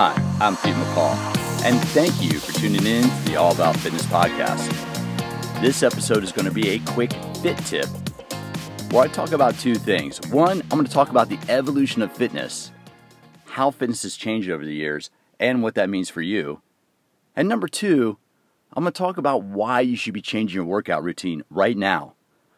Hi, 0.00 0.14
I'm 0.38 0.56
Pete 0.58 0.76
McCall, 0.76 1.16
and 1.64 1.76
thank 1.88 2.22
you 2.22 2.38
for 2.38 2.52
tuning 2.52 2.86
in 2.86 3.02
to 3.02 3.24
the 3.24 3.34
All 3.34 3.52
About 3.52 3.74
Fitness 3.78 4.06
podcast. 4.06 4.70
This 5.60 5.82
episode 5.82 6.22
is 6.22 6.30
going 6.30 6.44
to 6.44 6.52
be 6.52 6.68
a 6.68 6.78
quick 6.78 7.12
fit 7.42 7.58
tip 7.66 7.88
where 8.92 9.02
I 9.02 9.08
talk 9.08 9.32
about 9.32 9.58
two 9.58 9.74
things. 9.74 10.20
One, 10.30 10.60
I'm 10.60 10.68
going 10.68 10.84
to 10.84 10.92
talk 10.92 11.08
about 11.08 11.28
the 11.28 11.38
evolution 11.48 12.00
of 12.00 12.12
fitness, 12.12 12.70
how 13.46 13.72
fitness 13.72 14.04
has 14.04 14.14
changed 14.14 14.48
over 14.48 14.64
the 14.64 14.72
years, 14.72 15.10
and 15.40 15.64
what 15.64 15.74
that 15.74 15.90
means 15.90 16.08
for 16.08 16.22
you. 16.22 16.62
And 17.34 17.48
number 17.48 17.66
two, 17.66 18.18
I'm 18.74 18.84
going 18.84 18.92
to 18.92 18.96
talk 18.96 19.18
about 19.18 19.42
why 19.42 19.80
you 19.80 19.96
should 19.96 20.14
be 20.14 20.22
changing 20.22 20.54
your 20.54 20.64
workout 20.64 21.02
routine 21.02 21.42
right 21.50 21.76
now. 21.76 22.14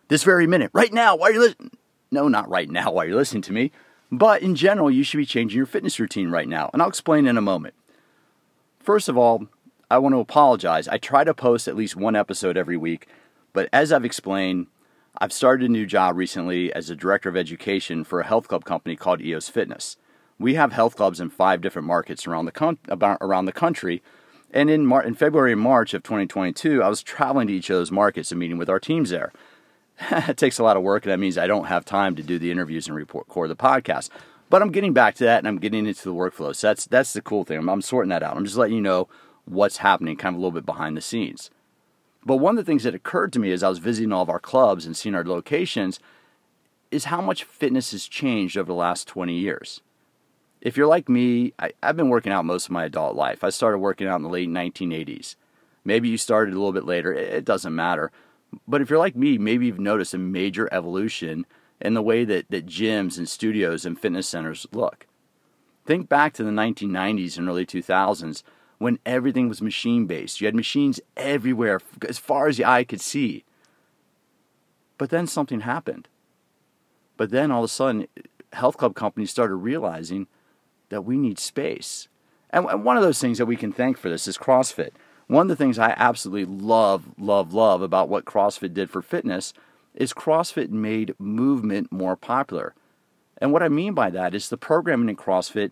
This 0.09 0.25
very 0.25 0.47
minute, 0.47 0.73
right 0.75 0.93
now, 0.93 1.17
while 1.17 1.33
you're 1.33 1.41
listening. 1.41 1.71
No, 2.11 2.29
not 2.29 2.51
right 2.51 2.69
now 2.69 2.93
while 2.93 3.07
you're 3.07 3.17
listening 3.17 3.41
to 3.45 3.53
me, 3.55 3.73
but 4.11 4.43
in 4.43 4.55
general, 4.55 4.91
you 4.91 5.03
should 5.03 5.19
be 5.19 5.27
changing 5.27 5.57
your 5.57 5.67
fitness 5.67 6.01
routine 6.01 6.31
right 6.31 6.49
now. 6.49 6.71
And 6.73 6.83
I'll 6.83 6.89
explain 6.89 7.27
in 7.27 7.37
a 7.37 7.43
moment. 7.43 7.75
First 8.81 9.09
of 9.09 9.17
all, 9.17 9.47
I 9.91 9.99
want 9.99 10.15
to 10.15 10.21
apologize. 10.21 10.89
I 10.89 10.99
try 10.99 11.25
to 11.25 11.35
post 11.35 11.69
at 11.69 11.77
least 11.77 11.97
one 11.97 12.17
episode 12.17 12.57
every 12.57 12.77
week, 12.77 13.07
but 13.53 13.69
as 13.73 13.93
I've 13.93 14.05
explained, 14.05 14.67
I've 15.19 15.33
started 15.33 15.69
a 15.69 15.73
new 15.73 15.87
job 15.87 16.17
recently 16.17 16.73
as 16.73 16.89
a 16.89 16.97
director 16.97 17.29
of 17.29 17.37
education 17.37 18.05
for 18.05 18.21
a 18.21 18.27
health 18.27 18.49
club 18.49 18.65
company 18.65 18.97
called 18.97 19.21
EOS 19.21 19.49
Fitness. 19.49 19.97
We 20.39 20.55
have 20.55 20.73
health 20.73 20.97
clubs 20.97 21.21
in 21.21 21.31
five 21.31 21.61
different 21.61 21.87
markets 21.87 22.27
around 22.27 22.47
the 22.47 22.53
con- 22.53 22.79
around 22.91 23.45
the 23.45 23.53
country, 23.53 24.03
and 24.53 24.71
in, 24.71 24.87
Mar- 24.87 25.03
in 25.03 25.15
February 25.15 25.53
and 25.53 25.61
March 25.61 25.93
of 25.93 26.03
2022, 26.03 26.83
I 26.83 26.89
was 26.89 27.03
traveling 27.03 27.49
to 27.49 27.53
each 27.53 27.69
of 27.71 27.77
those 27.77 27.91
markets 27.91 28.31
and 28.31 28.39
meeting 28.39 28.59
with 28.59 28.71
our 28.71 28.81
teams 28.81 29.11
there. 29.11 29.33
it 30.11 30.37
takes 30.37 30.59
a 30.59 30.63
lot 30.63 30.77
of 30.77 30.83
work, 30.83 31.05
and 31.05 31.13
that 31.13 31.19
means 31.19 31.37
I 31.37 31.47
don't 31.47 31.67
have 31.67 31.85
time 31.85 32.17
to 32.17 32.23
do 32.23 32.39
the 32.39 32.51
interviews 32.51 32.89
and 32.89 32.97
record 32.97 33.51
the 33.51 33.57
podcast. 33.57 34.09
But 34.49 34.63
I'm 34.63 34.73
getting 34.73 34.93
back 34.93 35.15
to 35.17 35.25
that, 35.25 35.39
and 35.39 35.49
I'm 35.49 35.59
getting 35.59 35.87
into 35.87 36.05
the 36.05 36.15
workflow. 36.15 36.55
So 36.55 36.69
that's 36.69 36.87
that's 36.87 37.13
the 37.13 37.23
cool 37.23 37.45
thing. 37.45 37.59
I'm, 37.59 37.69
I'm 37.69 37.83
sorting 37.83 38.09
that 38.11 38.23
out. 38.23 38.37
I'm 38.37 38.45
just 38.45 38.57
letting 38.57 38.77
you 38.77 38.83
know 38.83 39.09
what's 39.45 39.79
happening, 39.79 40.17
kind 40.17 40.35
of 40.35 40.39
a 40.39 40.43
little 40.43 40.59
bit 40.59 40.67
behind 40.67 40.97
the 40.97 41.01
scenes. 41.01 41.51
But 42.25 42.37
one 42.37 42.59
of 42.59 42.65
the 42.65 42.71
things 42.71 42.83
that 42.83 42.95
occurred 42.95 43.33
to 43.33 43.39
me 43.39 43.53
as 43.53 43.63
I 43.63 43.69
was 43.69 43.79
visiting 43.79 44.13
all 44.13 44.23
of 44.23 44.29
our 44.29 44.41
clubs 44.41 44.87
and 44.87 44.97
seeing 44.97 45.15
our 45.15 45.25
locations 45.25 46.01
is 46.91 47.05
how 47.05 47.21
much 47.21 47.45
fitness 47.45 47.93
has 47.93 48.07
changed 48.07 48.57
over 48.57 48.67
the 48.67 48.75
last 48.75 49.09
20 49.09 49.33
years. 49.33 49.81
If 50.61 50.77
you're 50.77 50.87
like 50.87 51.09
me, 51.09 51.55
I, 51.59 51.73
have 51.83 51.97
been 51.97 52.11
working 52.11 52.33
out 52.33 52.45
most 52.45 52.67
of 52.67 52.73
my 52.73 52.85
adult 52.85 53.17
life. 53.17 53.43
I 53.43 53.51
started 53.51 53.79
working 53.79 54.07
out 54.07 54.17
in 54.17 54.23
the 54.23 54.29
late 54.29 54.49
1980s. 54.49 55.37
Maybe 55.85 56.11
you 56.11 56.19
started 56.19 56.53
a 56.53 56.59
little 56.59 56.73
bit 56.73 56.85
later, 56.85 57.15
it 57.15 57.47
doesn't 57.47 57.75
matter. 57.75 58.13
But 58.67 58.81
if 58.81 58.91
you're 58.91 58.99
like 58.99 59.17
me, 59.17 59.39
maybe 59.39 59.67
you've 59.67 59.81
noticed 59.81 60.15
a 60.15 60.19
major 60.19 60.69
evolution 60.73 61.47
in 61.81 61.95
the 61.95 62.03
way 62.03 62.25
that, 62.25 62.51
that 62.51 62.67
gyms 62.67 63.17
and 63.17 63.29
studios 63.29 63.87
and 63.87 63.99
fitness 63.99 64.29
centers 64.29 64.67
look. 64.73 65.07
Think 65.87 66.09
back 66.09 66.33
to 66.35 66.45
the 66.45 66.51
1990s 66.51 67.39
and 67.39 67.49
early 67.49 67.67
2000s 67.67 68.43
when 68.79 68.99
everything 69.05 69.49
was 69.49 69.63
machine 69.63 70.07
based. 70.07 70.41
You 70.41 70.47
had 70.47 70.55
machines 70.55 71.01
everywhere, 71.17 71.81
as 72.09 72.19
far 72.19 72.49
as 72.49 72.57
the 72.57 72.65
eye 72.65 72.85
could 72.85 73.01
see. 73.01 73.45
But 74.99 75.11
then 75.11 75.27
something 75.27 75.61
happened. 75.61 76.09
But 77.17 77.31
then 77.31 77.51
all 77.51 77.61
of 77.61 77.67
a 77.67 77.69
sudden, 77.69 78.07
health 78.53 78.77
club 78.77 78.95
companies 78.95 79.31
started 79.31 79.57
realizing 79.57 80.27
that 80.89 81.03
we 81.03 81.17
need 81.19 81.39
space. 81.39 82.09
And 82.51 82.85
one 82.85 82.97
of 82.97 83.03
those 83.03 83.21
things 83.21 83.39
that 83.39 83.47
we 83.47 83.57
can 83.57 83.73
thank 83.73 83.97
for 83.97 84.09
this 84.09 84.27
is 84.27 84.37
CrossFit. 84.37 84.91
One 85.31 85.43
of 85.43 85.49
the 85.49 85.55
things 85.55 85.79
I 85.79 85.95
absolutely 85.97 86.45
love, 86.45 87.05
love, 87.17 87.55
love 87.55 87.83
about 87.83 88.09
what 88.09 88.25
CrossFit 88.25 88.75
did 88.75 88.91
for 88.91 89.01
fitness 89.01 89.55
is 89.95 90.13
CrossFit 90.13 90.71
made 90.71 91.15
movement 91.21 91.93
more 91.93 92.17
popular. 92.17 92.75
And 93.39 93.53
what 93.53 93.63
I 93.63 93.69
mean 93.69 93.95
by 93.95 94.11
that 94.11 94.35
is 94.35 94.49
the 94.49 94.57
programming 94.57 95.09
in 95.09 95.15
CrossFit 95.15 95.71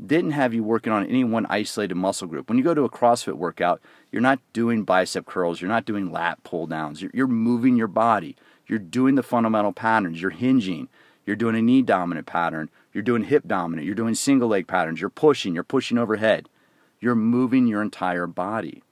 didn't 0.00 0.30
have 0.30 0.54
you 0.54 0.62
working 0.62 0.92
on 0.92 1.04
any 1.04 1.24
one 1.24 1.44
isolated 1.46 1.96
muscle 1.96 2.28
group. 2.28 2.48
When 2.48 2.56
you 2.56 2.62
go 2.62 2.72
to 2.72 2.84
a 2.84 2.88
CrossFit 2.88 3.32
workout, 3.32 3.80
you're 4.12 4.22
not 4.22 4.38
doing 4.52 4.84
bicep 4.84 5.26
curls, 5.26 5.60
you're 5.60 5.66
not 5.66 5.86
doing 5.86 6.12
lat 6.12 6.40
pull 6.44 6.68
downs, 6.68 7.02
you're, 7.02 7.26
moving 7.26 7.74
your 7.74 7.88
body, 7.88 8.36
you're 8.68 8.78
doing 8.78 9.16
the 9.16 9.24
fundamental 9.24 9.72
patterns, 9.72 10.22
you're 10.22 10.30
hinging, 10.30 10.88
you're 11.26 11.34
doing 11.34 11.56
a 11.56 11.62
knee 11.62 11.82
dominant 11.82 12.28
pattern, 12.28 12.70
you're 12.92 13.02
doing 13.02 13.24
hip 13.24 13.42
dominant, 13.48 13.86
you're 13.86 13.96
doing 13.96 14.14
single 14.14 14.46
leg 14.46 14.68
patterns, 14.68 15.00
you're 15.00 15.10
pushing, 15.10 15.52
you're 15.52 15.64
pushing 15.64 15.98
overhead, 15.98 16.48
you're 17.00 17.16
moving 17.16 17.66
your 17.66 17.82
entire 17.82 18.28
body. 18.28 18.84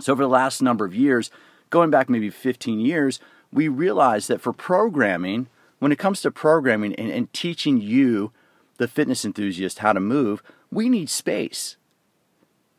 So, 0.00 0.12
over 0.12 0.22
the 0.22 0.28
last 0.28 0.60
number 0.60 0.84
of 0.84 0.94
years, 0.94 1.30
going 1.70 1.90
back 1.90 2.08
maybe 2.08 2.30
15 2.30 2.80
years, 2.80 3.20
we 3.52 3.68
realized 3.68 4.28
that 4.28 4.40
for 4.40 4.52
programming, 4.52 5.48
when 5.78 5.92
it 5.92 5.98
comes 5.98 6.20
to 6.22 6.30
programming 6.30 6.94
and, 6.96 7.10
and 7.10 7.32
teaching 7.32 7.80
you, 7.80 8.32
the 8.78 8.88
fitness 8.88 9.24
enthusiast, 9.24 9.78
how 9.78 9.92
to 9.92 10.00
move, 10.00 10.42
we 10.70 10.88
need 10.88 11.08
space. 11.08 11.76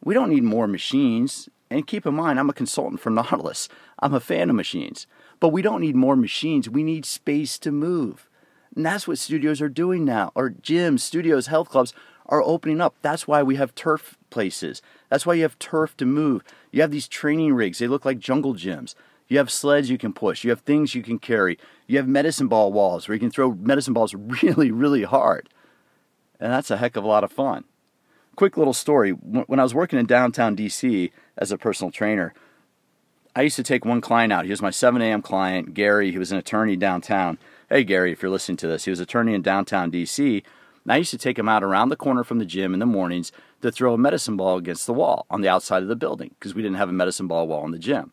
We 0.03 0.13
don't 0.13 0.29
need 0.29 0.43
more 0.43 0.67
machines. 0.67 1.49
And 1.69 1.87
keep 1.87 2.05
in 2.05 2.13
mind, 2.13 2.39
I'm 2.39 2.49
a 2.49 2.53
consultant 2.53 2.99
for 2.99 3.09
Nautilus. 3.11 3.69
I'm 3.99 4.13
a 4.13 4.19
fan 4.19 4.49
of 4.49 4.55
machines. 4.55 5.07
But 5.39 5.49
we 5.49 5.61
don't 5.61 5.81
need 5.81 5.95
more 5.95 6.15
machines. 6.15 6.69
We 6.69 6.83
need 6.83 7.05
space 7.05 7.57
to 7.59 7.71
move. 7.71 8.29
And 8.75 8.85
that's 8.85 9.07
what 9.07 9.17
studios 9.17 9.61
are 9.61 9.69
doing 9.69 10.03
now, 10.03 10.31
or 10.35 10.49
gyms, 10.49 10.99
studios, 10.99 11.47
health 11.47 11.69
clubs 11.69 11.93
are 12.25 12.41
opening 12.41 12.81
up. 12.81 12.95
That's 13.01 13.27
why 13.27 13.41
we 13.41 13.55
have 13.55 13.73
turf 13.73 14.17
places. 14.35 14.81
That's 15.09 15.25
why 15.25 15.35
you 15.35 15.43
have 15.43 15.57
turf 15.59 15.95
to 15.95 16.05
move. 16.05 16.43
You 16.73 16.81
have 16.81 16.91
these 16.91 17.07
training 17.07 17.53
rigs, 17.53 17.79
they 17.79 17.87
look 17.87 18.03
like 18.03 18.19
jungle 18.19 18.53
gyms. 18.53 18.95
You 19.29 19.37
have 19.37 19.49
sleds 19.49 19.89
you 19.89 19.97
can 19.97 20.11
push. 20.11 20.43
You 20.43 20.49
have 20.49 20.59
things 20.59 20.93
you 20.93 21.01
can 21.01 21.19
carry. 21.19 21.57
You 21.87 21.97
have 21.97 22.07
medicine 22.07 22.49
ball 22.49 22.73
walls 22.73 23.07
where 23.07 23.15
you 23.15 23.19
can 23.19 23.31
throw 23.31 23.53
medicine 23.53 23.93
balls 23.93 24.13
really, 24.43 24.71
really 24.71 25.03
hard. 25.03 25.47
And 26.37 26.51
that's 26.51 26.69
a 26.69 26.77
heck 26.77 26.97
of 26.97 27.05
a 27.05 27.07
lot 27.07 27.23
of 27.23 27.31
fun. 27.31 27.63
Quick 28.35 28.57
little 28.57 28.73
story 28.73 29.11
when 29.11 29.59
I 29.59 29.63
was 29.63 29.73
working 29.73 29.97
in 29.97 30.05
downtown 30.05 30.57
DC 30.57 31.11
as 31.37 31.53
a 31.53 31.57
personal 31.57 31.91
trainer, 31.91 32.33
I 33.35 33.43
used 33.43 33.55
to 33.55 33.63
take 33.63 33.85
one 33.85 34.01
client 34.01 34.33
out. 34.33 34.43
He 34.43 34.51
was 34.51 34.61
my 34.61 34.69
7 34.69 35.01
a.m. 35.01 35.21
client, 35.21 35.73
Gary. 35.73 36.11
He 36.11 36.17
was 36.17 36.33
an 36.33 36.37
attorney 36.37 36.75
downtown. 36.75 37.39
Hey, 37.69 37.85
Gary, 37.85 38.11
if 38.11 38.21
you're 38.21 38.31
listening 38.31 38.57
to 38.57 38.67
this, 38.67 38.83
he 38.83 38.91
was 38.91 38.99
attorney 38.99 39.33
in 39.33 39.41
downtown 39.41 39.89
DC. 39.91 40.43
And 40.85 40.93
I 40.93 40.97
used 40.97 41.11
to 41.11 41.17
take 41.17 41.39
him 41.39 41.49
out 41.49 41.63
around 41.63 41.89
the 41.89 41.95
corner 41.95 42.23
from 42.23 42.37
the 42.37 42.45
gym 42.45 42.73
in 42.73 42.79
the 42.79 42.85
mornings 42.85 43.31
to 43.61 43.71
throw 43.71 43.95
a 43.95 43.97
medicine 43.97 44.37
ball 44.37 44.57
against 44.57 44.85
the 44.85 44.93
wall 44.93 45.25
on 45.31 45.41
the 45.41 45.49
outside 45.49 45.81
of 45.81 45.89
the 45.89 45.95
building 45.95 46.31
because 46.39 46.53
we 46.53 46.61
didn't 46.61 46.77
have 46.77 46.89
a 46.89 46.93
medicine 46.93 47.27
ball 47.27 47.47
wall 47.47 47.65
in 47.65 47.71
the 47.71 47.79
gym. 47.79 48.11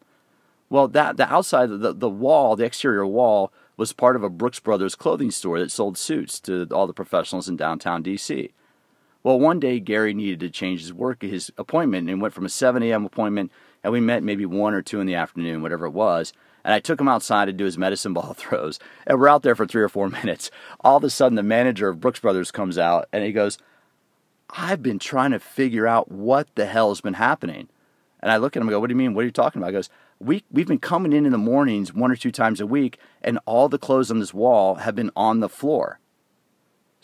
Well, 0.70 0.88
that 0.88 1.18
the 1.18 1.30
outside 1.30 1.70
of 1.70 1.80
the, 1.80 1.92
the 1.92 2.08
wall, 2.08 2.56
the 2.56 2.64
exterior 2.64 3.06
wall, 3.06 3.52
was 3.76 3.92
part 3.92 4.16
of 4.16 4.24
a 4.24 4.30
Brooks 4.30 4.58
Brothers 4.58 4.94
clothing 4.94 5.30
store 5.30 5.58
that 5.58 5.70
sold 5.70 5.98
suits 5.98 6.40
to 6.40 6.66
all 6.72 6.86
the 6.86 6.94
professionals 6.94 7.46
in 7.46 7.56
downtown 7.56 8.02
DC. 8.02 8.52
Well, 9.22 9.38
one 9.38 9.60
day 9.60 9.78
Gary 9.78 10.14
needed 10.14 10.40
to 10.40 10.50
change 10.50 10.80
his 10.80 10.92
work, 10.92 11.22
his 11.22 11.52
appointment, 11.58 12.08
and 12.08 12.22
went 12.22 12.34
from 12.34 12.46
a 12.46 12.48
7 12.48 12.82
a.m. 12.82 13.04
appointment, 13.04 13.52
and 13.84 13.92
we 13.92 14.00
met 14.00 14.22
maybe 14.22 14.46
1 14.46 14.74
or 14.74 14.82
2 14.82 14.98
in 14.98 15.06
the 15.06 15.14
afternoon, 15.14 15.62
whatever 15.62 15.86
it 15.86 15.90
was. 15.90 16.32
And 16.64 16.72
I 16.72 16.80
took 16.80 17.00
him 17.00 17.08
outside 17.08 17.46
to 17.46 17.52
do 17.52 17.64
his 17.64 17.78
medicine 17.78 18.12
ball 18.12 18.34
throws. 18.38 18.78
And 19.06 19.18
we're 19.18 19.28
out 19.28 19.42
there 19.42 19.54
for 19.54 19.66
three 19.66 19.82
or 19.82 19.88
four 19.88 20.08
minutes. 20.24 20.50
All 20.80 20.96
of 20.96 21.04
a 21.04 21.10
sudden, 21.10 21.36
the 21.36 21.42
manager 21.42 21.88
of 21.88 22.00
Brooks 22.00 22.20
Brothers 22.20 22.50
comes 22.50 22.78
out 22.78 23.08
and 23.12 23.24
he 23.24 23.32
goes, 23.32 23.58
I've 24.50 24.82
been 24.82 24.98
trying 24.98 25.30
to 25.30 25.38
figure 25.38 25.86
out 25.86 26.10
what 26.10 26.48
the 26.54 26.66
hell 26.66 26.90
has 26.90 27.00
been 27.00 27.14
happening. 27.14 27.68
And 28.20 28.30
I 28.30 28.36
look 28.36 28.56
at 28.56 28.60
him 28.60 28.68
and 28.68 28.74
go, 28.74 28.80
What 28.80 28.88
do 28.88 28.92
you 28.92 28.98
mean? 28.98 29.14
What 29.14 29.22
are 29.22 29.26
you 29.26 29.32
talking 29.32 29.60
about? 29.60 29.68
He 29.68 29.74
goes, 29.74 29.90
we, 30.20 30.44
We've 30.50 30.68
been 30.68 30.78
coming 30.78 31.12
in 31.12 31.26
in 31.26 31.32
the 31.32 31.38
mornings 31.38 31.92
one 31.92 32.10
or 32.10 32.16
two 32.16 32.30
times 32.30 32.60
a 32.60 32.66
week, 32.66 32.98
and 33.22 33.38
all 33.46 33.68
the 33.68 33.78
clothes 33.78 34.10
on 34.10 34.20
this 34.20 34.34
wall 34.34 34.76
have 34.76 34.94
been 34.94 35.10
on 35.16 35.40
the 35.40 35.48
floor. 35.48 35.98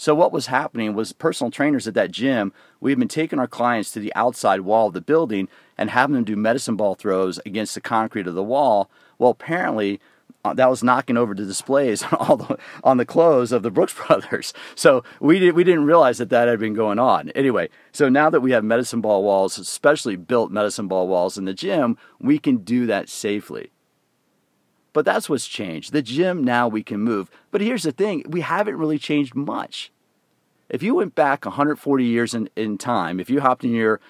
So, 0.01 0.15
what 0.15 0.33
was 0.33 0.47
happening 0.47 0.95
was 0.95 1.13
personal 1.13 1.51
trainers 1.51 1.89
at 1.89 1.95
that 1.95 2.13
gym, 2.13 2.53
we 2.81 2.93
had 2.93 3.01
been 3.01 3.09
taking 3.09 3.41
our 3.41 3.49
clients 3.49 3.91
to 3.93 4.01
the 4.01 4.15
outside 4.15 4.61
wall 4.61 4.87
of 4.87 4.95
the 4.95 5.01
building 5.01 5.49
and 5.77 5.91
having 5.91 6.15
them 6.15 6.23
do 6.23 6.37
medicine 6.37 6.77
ball 6.77 6.95
throws 6.95 7.41
against 7.45 7.75
the 7.75 7.81
concrete 7.81 8.29
of 8.29 8.37
the 8.37 8.45
wall. 8.45 8.89
Well, 9.19 9.31
apparently, 9.31 10.01
uh, 10.45 10.55
that 10.55 10.71
was 10.71 10.85
knocking 10.85 11.17
over 11.17 11.35
the 11.35 11.45
displays 11.45 12.05
on 12.05 12.13
all 12.21 12.37
the, 12.37 12.59
on 12.85 12.97
the 12.99 13.05
clothes 13.05 13.51
of 13.51 13.65
the 13.65 13.73
Brooks 13.73 13.93
brothers. 14.07 14.55
So 14.77 15.03
we 15.19 15.41
did, 15.41 15.57
we 15.57 15.65
didn't 15.65 15.85
realize 15.85 16.19
that 16.19 16.31
that 16.31 16.47
had 16.47 16.61
been 16.61 16.75
going 16.75 17.01
on. 17.01 17.31
Anyway, 17.31 17.69
so 17.91 18.09
now 18.09 18.31
that 18.31 18.41
we 18.41 18.53
have 18.53 18.63
medicine 18.63 19.01
ball 19.01 19.25
walls, 19.25 19.59
especially 19.59 20.15
built 20.15 20.53
medicine 20.53 20.87
ball 20.87 21.09
walls 21.09 21.37
in 21.37 21.45
the 21.45 21.55
gym, 21.55 21.99
we 22.21 22.39
can 22.39 22.59
do 22.59 22.87
that 22.87 23.09
safely. 23.09 23.73
But 24.93 25.05
that's 25.05 25.29
what's 25.29 25.47
changed. 25.47 25.93
The 25.93 26.03
gym 26.03 26.43
now 26.43 26.67
we 26.67 26.83
can 26.83 27.01
move. 27.01 27.31
But 27.51 27.61
here's 27.61 27.83
the 27.83 27.93
thing, 27.93 28.25
we 28.29 28.41
haven't 28.41 28.77
really 28.77 28.99
changed 28.99 29.35
much. 29.35 29.93
If 30.69 30.83
you 30.83 30.95
went 30.95 31.15
back 31.15 31.45
140 31.45 32.05
years 32.05 32.35
in, 32.35 32.51
in 32.57 32.79
time, 32.79 33.21
if 33.21 33.31
you 33.31 33.41
hopped 33.41 33.65
in 33.65 33.73
your 33.73 34.01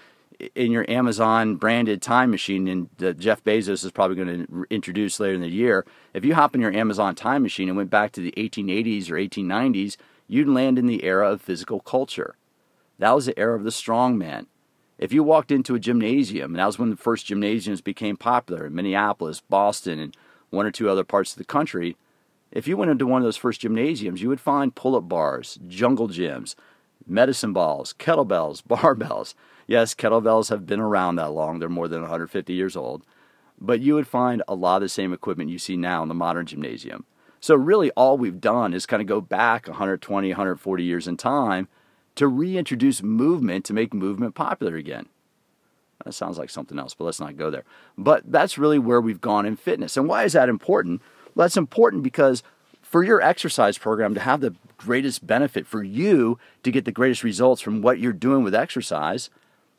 in 0.55 0.71
your 0.71 0.89
Amazon 0.89 1.57
branded 1.57 2.01
time 2.01 2.31
machine, 2.31 2.69
and 2.69 3.19
Jeff 3.19 3.43
Bezos 3.43 3.85
is 3.85 3.91
probably 3.91 4.17
going 4.17 4.47
to 4.47 4.65
introduce 4.71 5.19
later 5.19 5.35
in 5.35 5.41
the 5.41 5.49
year, 5.49 5.85
if 6.15 6.25
you 6.25 6.35
hop 6.35 6.55
in 6.55 6.61
your 6.61 6.73
Amazon 6.73 7.17
time 7.17 7.43
machine 7.43 7.69
and 7.69 7.77
went 7.77 7.91
back 7.91 8.13
to 8.13 8.21
the 8.21 8.33
1880s 8.37 9.11
or 9.11 9.15
1890s, 9.15 9.97
you'd 10.29 10.49
land 10.49 10.79
in 10.79 10.87
the 10.87 11.03
era 11.03 11.33
of 11.33 11.43
physical 11.43 11.81
culture. 11.81 12.37
That 12.99 13.17
was 13.17 13.27
the 13.27 13.39
era 13.39 13.57
of 13.57 13.65
the 13.65 13.71
strongman. 13.71 14.47
If 14.97 15.13
you 15.13 15.23
walked 15.23 15.51
into 15.51 15.75
a 15.75 15.81
gymnasium, 15.81 16.53
and 16.53 16.59
that 16.59 16.67
was 16.67 16.79
when 16.79 16.91
the 16.91 16.97
first 16.97 17.27
gymnasiums 17.27 17.81
became 17.81 18.17
popular 18.17 18.67
in 18.67 18.75
Minneapolis, 18.75 19.41
Boston, 19.41 19.99
and 19.99 20.17
one 20.51 20.67
or 20.67 20.71
two 20.71 20.89
other 20.89 21.05
parts 21.05 21.33
of 21.33 21.39
the 21.39 21.45
country, 21.45 21.97
if 22.51 22.67
you 22.67 22.77
went 22.77 22.91
into 22.91 23.07
one 23.07 23.21
of 23.21 23.25
those 23.25 23.37
first 23.37 23.61
gymnasiums, 23.61 24.23
you 24.23 24.29
would 24.29 24.41
find 24.41 24.75
pull 24.75 24.97
up 24.97 25.09
bars, 25.09 25.59
jungle 25.69 26.09
gyms, 26.09 26.55
medicine 27.07 27.53
balls, 27.53 27.95
kettlebells, 27.99 28.63
barbells. 28.69 29.35
Yes, 29.67 29.95
kettlebells 29.95 30.49
have 30.49 30.67
been 30.67 30.81
around 30.81 31.17
that 31.17 31.33
long, 31.33 31.59
they're 31.59 31.69
more 31.69 31.89
than 31.89 32.01
150 32.01 32.53
years 32.53 32.77
old. 32.77 33.05
But 33.61 33.81
you 33.81 33.95
would 33.95 34.07
find 34.07 34.43
a 34.47 34.55
lot 34.55 34.77
of 34.77 34.83
the 34.83 34.89
same 34.89 35.13
equipment 35.13 35.51
you 35.51 35.59
see 35.59 35.77
now 35.77 36.03
in 36.03 36.09
the 36.09 36.15
modern 36.15 36.47
gymnasium. 36.47 37.05
So, 37.41 37.55
really, 37.55 37.91
all 37.93 38.19
we've 38.19 38.41
done 38.41 38.75
is 38.75 38.87
kind 38.87 39.01
of 39.01 39.07
go 39.07 39.21
back 39.21 39.69
120, 39.69 40.29
140 40.29 40.85
years 40.85 41.07
in 41.07 41.17
time 41.17 41.69
to 42.17 42.27
reintroduce 42.27 43.03
movement 43.03 43.65
to 43.65 43.73
make 43.73 43.95
movement 43.95 44.35
popular 44.35 44.75
again. 44.75 45.07
That 46.05 46.13
sounds 46.13 46.39
like 46.39 46.51
something 46.51 46.79
else, 46.79 46.95
but 46.95 47.05
let's 47.05 47.21
not 47.21 47.37
go 47.37 47.51
there. 47.51 47.65
But 47.97 48.31
that's 48.31 48.59
really 48.59 48.79
where 48.79 49.01
we've 49.01 49.21
gone 49.21 49.47
in 49.47 49.57
fitness. 49.57 49.97
And 49.97 50.09
why 50.09 50.25
is 50.25 50.33
that 50.35 50.49
important? 50.49 51.03
Well, 51.35 51.45
that's 51.45 51.57
important 51.57 52.03
because 52.03 52.43
for 52.83 53.03
your 53.03 53.21
exercise 53.21 53.77
program 53.79 54.15
to 54.15 54.21
have 54.21 54.41
the 54.41 54.55
greatest 54.77 55.27
benefit 55.27 55.67
for 55.67 55.83
you 55.83 56.39
to 56.63 56.71
get 56.71 56.85
the 56.85 56.93
greatest 56.93 57.23
results 57.23 57.61
from 57.61 57.83
what 57.83 57.99
you're 57.99 58.13
doing 58.13 58.45
with 58.45 58.55
exercise, 58.55 59.29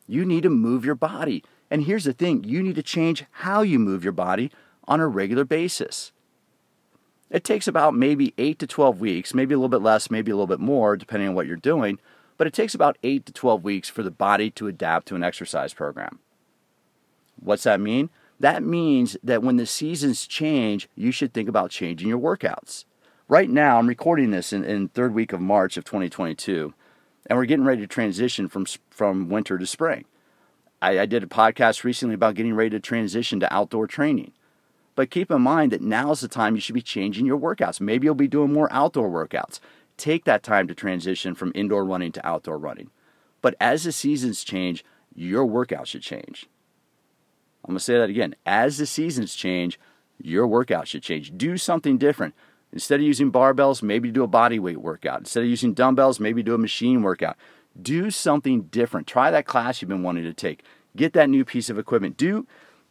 you 0.07 0.25
need 0.25 0.43
to 0.43 0.49
move 0.49 0.85
your 0.85 0.95
body. 0.95 1.43
And 1.71 1.83
here's 1.83 2.03
the 2.03 2.13
thing 2.13 2.43
you 2.43 2.61
need 2.61 2.75
to 2.75 2.83
change 2.83 3.25
how 3.31 3.61
you 3.61 3.79
move 3.79 4.03
your 4.03 4.13
body 4.13 4.51
on 4.87 4.99
a 4.99 5.07
regular 5.07 5.45
basis. 5.45 6.11
It 7.29 7.43
takes 7.43 7.67
about 7.67 7.93
maybe 7.93 8.33
8 8.37 8.57
to 8.59 8.67
12 8.67 8.99
weeks, 8.99 9.33
maybe 9.33 9.53
a 9.53 9.57
little 9.57 9.69
bit 9.69 9.83
less, 9.83 10.09
maybe 10.09 10.31
a 10.31 10.35
little 10.35 10.47
bit 10.47 10.59
more, 10.59 10.97
depending 10.97 11.29
on 11.29 11.35
what 11.35 11.45
you're 11.45 11.55
doing, 11.55 11.99
but 12.39 12.47
it 12.47 12.53
takes 12.53 12.73
about 12.73 12.97
8 13.03 13.27
to 13.27 13.31
12 13.31 13.63
weeks 13.63 13.87
for 13.87 14.01
the 14.01 14.09
body 14.09 14.49
to 14.51 14.67
adapt 14.67 15.07
to 15.09 15.15
an 15.15 15.23
exercise 15.23 15.75
program. 15.75 16.17
What's 17.39 17.63
that 17.63 17.79
mean? 17.79 18.09
That 18.39 18.63
means 18.63 19.15
that 19.21 19.43
when 19.43 19.57
the 19.57 19.67
seasons 19.67 20.25
change, 20.25 20.89
you 20.95 21.11
should 21.11 21.33
think 21.33 21.47
about 21.47 21.69
changing 21.69 22.09
your 22.09 22.17
workouts 22.17 22.85
right 23.29 23.49
now, 23.49 23.77
I'm 23.77 23.87
recording 23.87 24.31
this 24.31 24.51
in, 24.51 24.65
in 24.65 24.89
third 24.89 25.13
week 25.13 25.31
of 25.31 25.39
March 25.39 25.77
of 25.77 25.85
2022, 25.85 26.73
and 27.27 27.37
we're 27.37 27.45
getting 27.45 27.63
ready 27.63 27.81
to 27.81 27.87
transition 27.87 28.49
from 28.49 28.65
from 28.89 29.29
winter 29.29 29.57
to 29.57 29.65
spring. 29.65 30.03
I, 30.81 30.99
I 30.99 31.05
did 31.05 31.23
a 31.23 31.27
podcast 31.27 31.83
recently 31.83 32.15
about 32.15 32.35
getting 32.35 32.55
ready 32.55 32.71
to 32.71 32.79
transition 32.79 33.39
to 33.39 33.53
outdoor 33.53 33.87
training. 33.87 34.33
But 34.95 35.11
keep 35.11 35.31
in 35.31 35.41
mind 35.41 35.71
that 35.71 35.81
now 35.81 36.11
is 36.11 36.19
the 36.19 36.27
time 36.27 36.55
you 36.55 36.61
should 36.61 36.75
be 36.75 36.81
changing 36.81 37.25
your 37.25 37.39
workouts. 37.39 37.79
Maybe 37.79 38.05
you'll 38.05 38.15
be 38.15 38.27
doing 38.27 38.51
more 38.51 38.71
outdoor 38.71 39.09
workouts. 39.09 39.61
Take 39.99 40.23
that 40.23 40.43
time 40.43 40.65
to 40.69 40.73
transition 40.73 41.35
from 41.35 41.51
indoor 41.53 41.83
running 41.83 42.13
to 42.13 42.25
outdoor 42.25 42.57
running. 42.57 42.89
But 43.41 43.55
as 43.59 43.83
the 43.83 43.91
seasons 43.91 44.45
change, 44.45 44.85
your 45.13 45.45
workout 45.45 45.89
should 45.89 46.03
change. 46.03 46.47
I'm 47.65 47.73
going 47.73 47.79
to 47.79 47.83
say 47.83 47.97
that 47.97 48.09
again. 48.09 48.33
As 48.45 48.77
the 48.77 48.85
seasons 48.85 49.35
change, 49.35 49.77
your 50.17 50.47
workout 50.47 50.87
should 50.87 51.03
change. 51.03 51.37
Do 51.37 51.57
something 51.57 51.97
different. 51.97 52.33
Instead 52.71 53.01
of 53.01 53.05
using 53.05 53.29
barbells, 53.29 53.83
maybe 53.83 54.09
do 54.09 54.23
a 54.23 54.27
body 54.27 54.57
weight 54.57 54.77
workout. 54.77 55.19
Instead 55.19 55.43
of 55.43 55.49
using 55.49 55.73
dumbbells, 55.73 56.17
maybe 56.17 56.41
do 56.41 56.55
a 56.55 56.57
machine 56.57 57.01
workout. 57.01 57.35
Do 57.79 58.09
something 58.09 58.63
different. 58.63 59.05
Try 59.05 59.31
that 59.31 59.47
class 59.47 59.81
you've 59.81 59.89
been 59.89 60.01
wanting 60.01 60.23
to 60.23 60.33
take. 60.33 60.63
Get 60.95 61.11
that 61.11 61.29
new 61.29 61.43
piece 61.43 61.69
of 61.69 61.77
equipment. 61.77 62.15
Do 62.15 62.47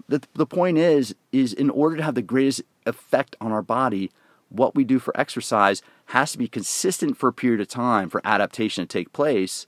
the, 0.09 0.23
the 0.35 0.47
point 0.47 0.77
is 0.77 1.15
is 1.33 1.55
in 1.55 1.71
order 1.71 1.97
to 1.97 2.03
have 2.03 2.15
the 2.15 2.23
greatest 2.23 2.63
effect 2.85 3.35
on 3.41 3.51
our 3.51 3.63
body, 3.63 4.11
what 4.49 4.75
we 4.75 4.85
do 4.85 4.99
for 4.99 5.19
exercise 5.19 5.83
has 6.07 6.33
to 6.33 6.39
be 6.39 6.49
consistent 6.49 7.17
for 7.17 7.29
a 7.29 7.33
period 7.33 7.61
of 7.61 7.69
time 7.69 8.09
for 8.09 8.21
adaptation 8.25 8.85
to 8.85 8.89
take 8.89 9.13
place. 9.13 9.67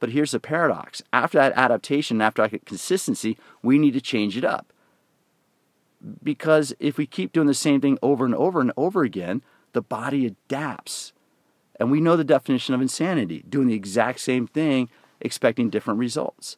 But 0.00 0.10
here's 0.10 0.32
the 0.32 0.40
paradox. 0.40 1.02
After 1.12 1.38
that 1.38 1.52
adaptation, 1.56 2.20
after 2.20 2.46
that 2.46 2.66
consistency, 2.66 3.38
we 3.62 3.78
need 3.78 3.94
to 3.94 4.00
change 4.00 4.36
it 4.36 4.44
up 4.44 4.72
because 6.22 6.74
if 6.78 6.96
we 6.96 7.06
keep 7.06 7.32
doing 7.32 7.46
the 7.46 7.54
same 7.54 7.80
thing 7.80 7.98
over 8.02 8.24
and 8.24 8.34
over 8.34 8.60
and 8.60 8.72
over 8.76 9.02
again, 9.02 9.42
the 9.72 9.82
body 9.82 10.26
adapts. 10.26 11.12
And 11.80 11.90
we 11.90 12.00
know 12.00 12.16
the 12.16 12.24
definition 12.24 12.74
of 12.74 12.80
insanity 12.80 13.44
doing 13.48 13.68
the 13.68 13.74
exact 13.74 14.20
same 14.20 14.46
thing, 14.46 14.88
expecting 15.20 15.70
different 15.70 15.98
results. 15.98 16.56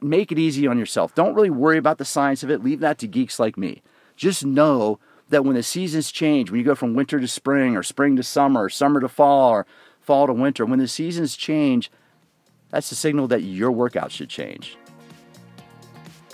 Make 0.00 0.32
it 0.32 0.38
easy 0.38 0.66
on 0.66 0.78
yourself. 0.78 1.14
Don't 1.14 1.34
really 1.34 1.50
worry 1.50 1.78
about 1.78 1.98
the 1.98 2.04
science 2.04 2.42
of 2.42 2.50
it. 2.50 2.62
Leave 2.62 2.80
that 2.80 2.98
to 2.98 3.06
geeks 3.06 3.38
like 3.38 3.56
me. 3.56 3.82
Just 4.16 4.44
know 4.44 4.98
that 5.30 5.44
when 5.44 5.56
the 5.56 5.62
seasons 5.62 6.12
change, 6.12 6.50
when 6.50 6.58
you 6.58 6.64
go 6.64 6.74
from 6.74 6.94
winter 6.94 7.18
to 7.18 7.28
spring, 7.28 7.76
or 7.76 7.82
spring 7.82 8.16
to 8.16 8.22
summer, 8.22 8.64
or 8.64 8.68
summer 8.68 9.00
to 9.00 9.08
fall, 9.08 9.50
or 9.50 9.66
fall 10.00 10.26
to 10.26 10.32
winter, 10.32 10.66
when 10.66 10.78
the 10.78 10.88
seasons 10.88 11.36
change, 11.36 11.90
that's 12.70 12.90
the 12.90 12.96
signal 12.96 13.28
that 13.28 13.42
your 13.42 13.72
workout 13.72 14.12
should 14.12 14.28
change. 14.28 14.76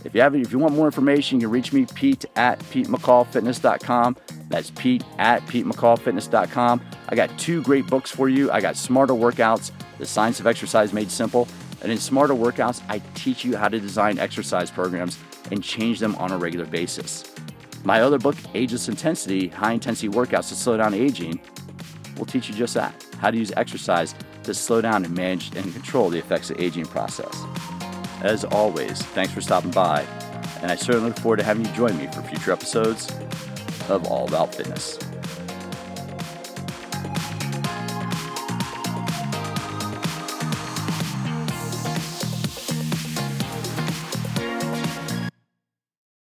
If 0.04 0.14
you 0.14 0.20
have 0.20 0.37
if 0.37 0.52
you 0.52 0.58
want 0.58 0.75
more 0.75 0.87
information, 0.87 1.40
you 1.40 1.46
can 1.46 1.52
reach 1.52 1.72
me, 1.72 1.87
Pete 1.94 2.25
at 2.37 2.60
PeteMcCallFitness.com. 2.60 4.16
That's 4.48 4.70
Pete 4.70 5.02
at 5.19 5.44
PeteMcCallFitness.com. 5.46 6.81
I 7.08 7.14
got 7.16 7.37
two 7.38 7.62
great 7.62 7.87
books 7.88 8.10
for 8.10 8.28
you. 8.28 8.50
I 8.52 8.60
got 8.60 8.76
Smarter 8.76 9.14
Workouts, 9.14 9.72
The 9.99 10.06
Science 10.06 10.38
of 10.38 10.46
Exercise 10.46 10.92
Made 10.92 11.10
Simple. 11.10 11.49
And 11.82 11.90
in 11.90 11.99
Smarter 11.99 12.34
Workouts, 12.34 12.82
I 12.88 13.00
teach 13.14 13.44
you 13.44 13.56
how 13.56 13.69
to 13.69 13.81
design 13.81 14.19
exercise 14.19 14.70
programs 14.70 15.19
and 15.50 15.62
change 15.62 15.99
them 15.99 16.14
on 16.16 16.31
a 16.31 16.38
regular 16.38 16.66
basis. 16.66 17.25
My 17.87 18.00
other 18.00 18.19
book, 18.19 18.35
Ageless 18.53 18.88
Intensity 18.88 19.47
High 19.47 19.75
Intensity 19.75 20.09
Workouts 20.09 20.49
to 20.49 20.56
Slow 20.56 20.77
Down 20.77 20.93
Aging, 20.93 21.38
will 22.19 22.27
teach 22.27 22.49
you 22.49 22.55
just 22.56 22.75
that 22.75 23.06
how 23.21 23.31
to 23.31 23.37
use 23.37 23.53
exercise 23.56 24.12
to 24.43 24.55
slow 24.55 24.81
down 24.81 25.05
and 25.05 25.15
manage 25.15 25.55
and 25.55 25.73
control 25.73 26.11
the 26.11 26.19
effects 26.19 26.50
of 26.50 26.61
aging 26.61 26.87
process. 26.87 27.44
As 28.23 28.44
always, 28.44 29.00
thanks 29.00 29.33
for 29.33 29.41
stopping 29.41 29.71
by, 29.71 30.00
and 30.62 30.73
I 30.73 30.75
certainly 30.75 31.11
look 31.11 31.19
forward 31.21 31.37
to 31.37 31.44
having 31.44 31.65
you 31.65 31.71
join 31.75 31.97
me 31.97 32.09
for 32.09 32.23
future 32.23 32.50
episodes 32.50 33.09
of 33.88 34.05
All 34.09 34.27
About 34.27 34.53
Fitness. 34.53 34.99